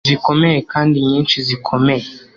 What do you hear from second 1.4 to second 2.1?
zikomeye